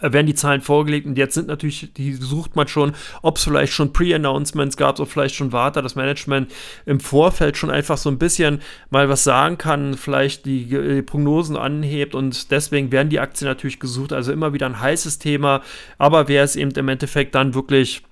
[0.01, 3.72] werden die Zahlen vorgelegt und jetzt sind natürlich, die sucht man schon, ob es vielleicht
[3.72, 6.53] schon Pre-Announcements gab, ob vielleicht schon Warta, das Management
[6.87, 11.57] im Vorfeld schon einfach so ein bisschen mal was sagen kann, vielleicht die, die Prognosen
[11.57, 15.62] anhebt und deswegen werden die Aktien natürlich gesucht, also immer wieder ein heißes Thema,
[15.98, 18.03] aber wer es eben im Endeffekt dann wirklich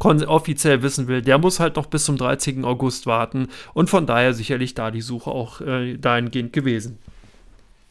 [0.00, 2.64] offiziell wissen will, der muss halt noch bis zum 13.
[2.64, 6.98] August warten und von daher sicherlich da die Suche auch äh, dahingehend gewesen.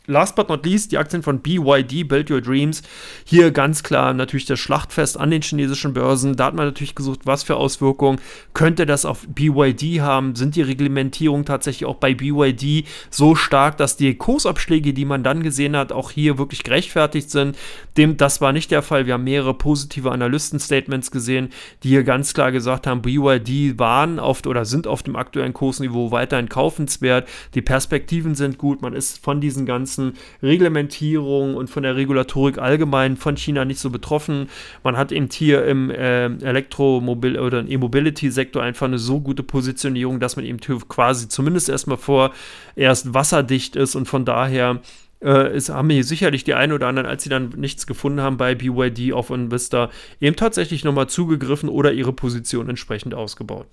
[0.10, 2.82] Last but not least, die Aktien von BYD, Build Your Dreams.
[3.26, 6.38] Hier ganz klar natürlich das Schlachtfest an den chinesischen Börsen.
[6.38, 8.22] Da hat man natürlich gesucht, was für Auswirkungen
[8.54, 10.34] könnte das auf BYD haben.
[10.36, 15.43] Sind die Reglementierungen tatsächlich auch bei BYD so stark, dass die Kursabschläge, die man dann
[15.43, 17.58] gesehen hat, auch hier wirklich gerechtfertigt sind?
[17.98, 19.08] Dem, das war nicht der Fall.
[19.08, 21.50] Wir haben mehrere positive Analysten-Statements gesehen,
[21.84, 26.12] die hier ganz klar gesagt haben, BYD waren oft oder sind auf dem aktuellen Kursniveau
[26.12, 27.28] weiterhin kaufenswert.
[27.56, 28.82] Die Perspektiven sind gut.
[28.82, 33.80] Man ist von diesen ganzen ganzen Reglementierungen und von der Regulatorik allgemein von China nicht
[33.80, 34.50] so betroffen.
[34.84, 40.36] Man hat eben hier im äh, Elektromobil- oder E-Mobility-Sektor einfach eine so gute Positionierung, dass
[40.36, 44.82] man eben quasi zumindest erstmal vorerst wasserdicht ist und von daher
[45.20, 48.38] äh, es haben hier sicherlich die einen oder anderen, als sie dann nichts gefunden haben
[48.38, 49.90] bei BYD auf Invista,
[50.22, 53.66] eben tatsächlich nochmal zugegriffen oder ihre Position entsprechend ausgebaut.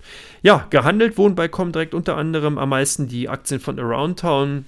[0.43, 4.65] Ja, gehandelt wurden bei Comdirect unter anderem am meisten die Aktien von Aroundtown,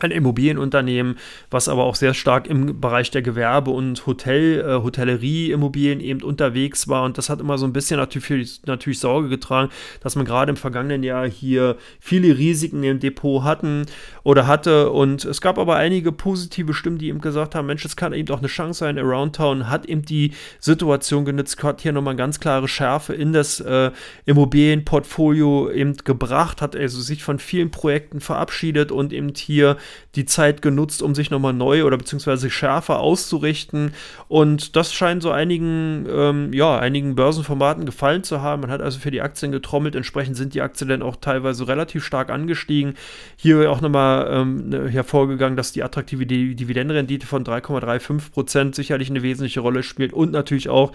[0.00, 1.16] ein Immobilienunternehmen,
[1.50, 6.88] was aber auch sehr stark im Bereich der Gewerbe- und Hotel, äh, Hotellerie-Immobilien eben unterwegs
[6.88, 7.04] war.
[7.04, 10.56] Und das hat immer so ein bisschen natürlich, natürlich Sorge getragen, dass man gerade im
[10.56, 13.86] vergangenen Jahr hier viele Risiken im Depot hatten
[14.22, 14.90] oder hatte.
[14.90, 18.32] Und es gab aber einige positive Stimmen, die eben gesagt haben, Mensch, es kann eben
[18.34, 18.98] auch eine Chance sein.
[18.98, 23.90] Aroundtown hat eben die Situation genutzt, hat hier nochmal ganz klare Schärfe in das äh,
[24.26, 29.76] Immobilienportfolio eben gebracht, hat also sich von vielen Projekten verabschiedet und eben hier
[30.14, 33.92] die Zeit genutzt, um sich nochmal neu oder beziehungsweise schärfer auszurichten.
[34.28, 38.62] Und das scheint so einigen, ähm, ja, einigen Börsenformaten gefallen zu haben.
[38.62, 39.94] Man hat also für die Aktien getrommelt.
[39.94, 42.94] Entsprechend sind die Aktien dann auch teilweise relativ stark angestiegen.
[43.36, 49.22] Hier auch nochmal ähm, ne, hervorgegangen, dass die attraktive Dividendenrendite von 3,35 Prozent sicherlich eine
[49.22, 50.92] wesentliche Rolle spielt und natürlich auch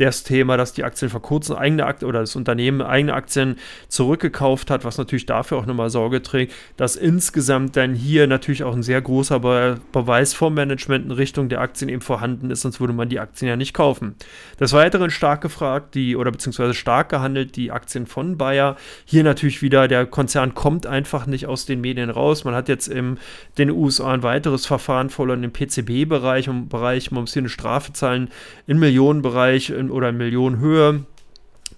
[0.00, 3.56] das Thema, dass die Aktien vor kurzem eigene Aktien oder das Unternehmen eigene Aktien
[3.88, 8.74] zurückgekauft hat, was natürlich dafür auch nochmal Sorge trägt, dass insgesamt dann hier natürlich auch
[8.74, 12.80] ein sehr großer Be Beweis vom Management in Richtung der Aktien eben vorhanden ist, sonst
[12.80, 14.14] würde man die Aktien ja nicht kaufen.
[14.58, 18.76] Des Weiteren stark gefragt, die oder beziehungsweise stark gehandelt die Aktien von Bayer.
[19.04, 22.44] Hier natürlich wieder, der Konzern kommt einfach nicht aus den Medien raus.
[22.44, 23.18] Man hat jetzt in
[23.58, 28.30] den USA ein weiteres Verfahren verloren im PCB-Bereich, Bereich, man muss hier eine Strafe zahlen
[28.66, 31.04] im Millionenbereich in, oder in Millionenhöhe.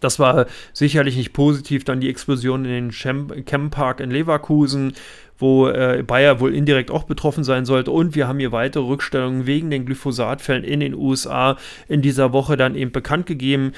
[0.04, 1.84] Das war sicherlich nicht positiv.
[1.84, 4.94] Dann die Explosion in den Chempark in Leverkusen,
[5.38, 7.90] wo äh, Bayer wohl indirekt auch betroffen sein sollte.
[7.90, 11.56] Und wir haben hier weitere Rückstellungen wegen den Glyphosatfällen in den USA
[11.88, 13.72] in dieser Woche dann eben bekannt gegeben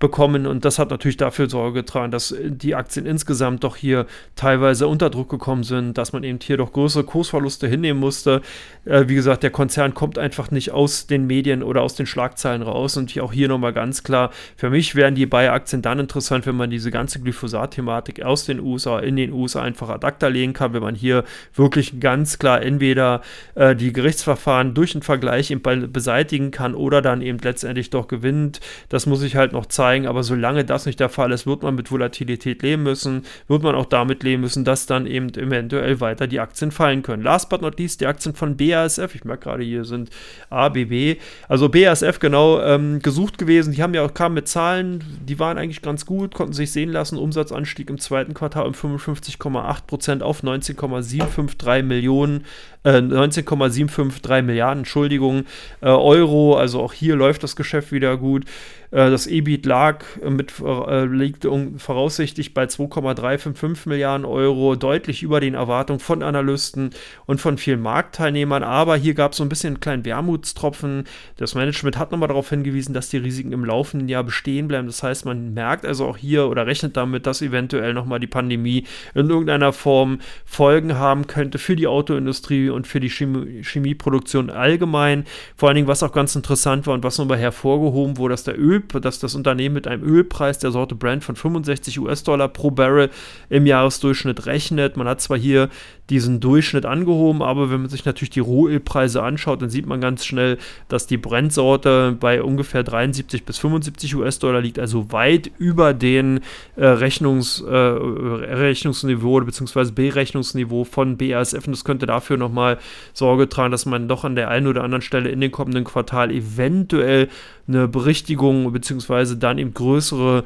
[0.00, 4.88] bekommen und das hat natürlich dafür Sorge getragen, dass die Aktien insgesamt doch hier teilweise
[4.88, 8.40] unter Druck gekommen sind, dass man eben hier doch größere Kursverluste hinnehmen musste.
[8.86, 12.62] Äh, wie gesagt, der Konzern kommt einfach nicht aus den Medien oder aus den Schlagzeilen
[12.62, 16.56] raus und auch hier nochmal ganz klar, für mich wären die Bayer-Aktien dann interessant, wenn
[16.56, 20.72] man diese ganze Glyphosat-Thematik aus den USA in den USA einfach ad acta legen kann,
[20.72, 23.20] wenn man hier wirklich ganz klar entweder
[23.54, 28.60] äh, die Gerichtsverfahren durch einen Vergleich eben beseitigen kann oder dann eben letztendlich doch gewinnt.
[28.88, 31.62] Das muss ich halt noch zeigen steigen, aber solange das nicht der Fall ist, wird
[31.62, 36.00] man mit Volatilität leben müssen, wird man auch damit leben müssen, dass dann eben eventuell
[36.00, 37.24] weiter die Aktien fallen können.
[37.24, 40.10] Last but not least, die Aktien von BASF, ich merke gerade hier sind
[40.50, 45.38] ABB, also BASF genau ähm, gesucht gewesen, die haben ja auch kamen mit Zahlen, die
[45.40, 50.42] waren eigentlich ganz gut, konnten sich sehen lassen, Umsatzanstieg im zweiten Quartal um 55,8% auf
[50.44, 52.44] 19,753 Millionen,
[52.84, 55.46] äh, 19,753 Milliarden, Entschuldigung,
[55.80, 58.44] äh, Euro, also auch hier läuft das Geschäft wieder gut.
[58.90, 59.79] Äh, das EBIT lag
[60.28, 61.46] mit, äh, liegt
[61.78, 66.90] voraussichtlich bei 2,355 Milliarden Euro, deutlich über den Erwartungen von Analysten
[67.26, 68.62] und von vielen Marktteilnehmern.
[68.62, 71.04] Aber hier gab es so ein bisschen einen kleinen Wermutstropfen.
[71.36, 74.86] Das Management hat nochmal darauf hingewiesen, dass die Risiken im laufenden Jahr bestehen bleiben.
[74.86, 78.84] Das heißt, man merkt also auch hier oder rechnet damit, dass eventuell nochmal die Pandemie
[79.14, 85.24] in irgendeiner Form Folgen haben könnte für die Autoindustrie und für die Chemie Chemieproduktion allgemein.
[85.56, 88.58] Vor allen Dingen, was auch ganz interessant war und was nochmal hervorgehoben wurde, dass der
[88.58, 93.10] Öl, dass das Unternehmen mit einem Ölpreis der Sorte Brand von 65 US-Dollar pro Barrel
[93.48, 94.96] im Jahresdurchschnitt rechnet.
[94.96, 95.68] Man hat zwar hier
[96.10, 100.24] diesen Durchschnitt angehoben, aber wenn man sich natürlich die Rohölpreise anschaut, dann sieht man ganz
[100.24, 100.58] schnell,
[100.88, 106.40] dass die Brent-Sorte bei ungefähr 73 bis 75 US-Dollar liegt, also weit über den
[106.76, 109.92] äh, Rechnungs, äh, Rechnungsniveau bzw.
[109.92, 112.78] Berechnungsniveau von BASF und das könnte dafür nochmal
[113.12, 116.30] Sorge tragen, dass man doch an der einen oder anderen Stelle in den kommenden Quartal
[116.30, 117.28] eventuell
[117.68, 119.36] eine Berichtigung bzw.
[119.36, 120.44] dann eben größere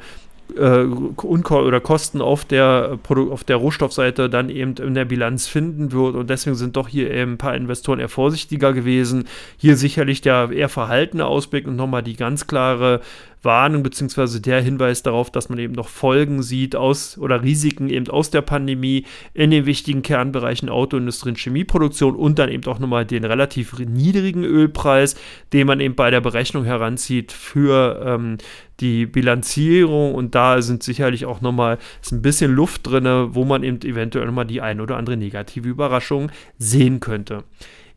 [0.57, 6.15] äh, oder Kosten auf der, auf der Rohstoffseite dann eben in der Bilanz finden wird.
[6.15, 9.27] Und deswegen sind doch hier eben ein paar Investoren eher vorsichtiger gewesen.
[9.57, 13.01] Hier sicherlich der eher verhaltene Ausblick und nochmal die ganz klare
[13.45, 18.09] Warnung beziehungsweise der Hinweis darauf, dass man eben noch Folgen sieht aus oder Risiken eben
[18.09, 23.05] aus der Pandemie in den wichtigen Kernbereichen Autoindustrie und Chemieproduktion und dann eben auch nochmal
[23.05, 25.15] den relativ niedrigen Ölpreis,
[25.53, 28.37] den man eben bei der Berechnung heranzieht für ähm,
[28.79, 31.77] die Bilanzierung und da sind sicherlich auch nochmal
[32.11, 36.31] ein bisschen Luft drin, wo man eben eventuell nochmal die ein oder andere negative Überraschung
[36.57, 37.43] sehen könnte.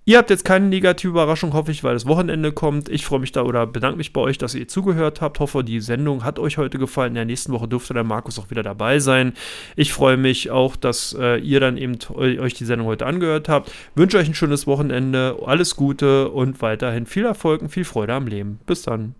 [0.08, 2.88] Ihr habt jetzt keine negative Überraschung, hoffe ich, weil das Wochenende kommt.
[2.88, 5.38] Ich freue mich da oder bedanke mich bei euch, dass ihr zugehört habt.
[5.38, 7.10] Hoffe, die Sendung hat euch heute gefallen.
[7.10, 9.34] In der nächsten Woche dürfte der Markus auch wieder dabei sein.
[9.76, 13.70] Ich freue mich auch, dass äh, ihr dann eben euch die Sendung heute angehört habt.
[13.96, 18.26] Wünsche euch ein schönes Wochenende, alles Gute und weiterhin viel Erfolg und viel Freude am
[18.26, 18.60] Leben.
[18.64, 19.14] Bis dann.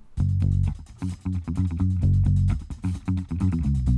[3.11, 3.98] Thank you.